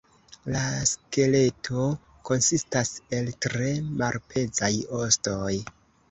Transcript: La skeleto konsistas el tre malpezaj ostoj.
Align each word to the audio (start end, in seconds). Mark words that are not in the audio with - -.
La 0.53 0.61
skeleto 0.91 1.83
konsistas 2.29 2.91
el 3.17 3.29
tre 3.47 3.67
malpezaj 3.99 4.71
ostoj. 5.01 5.51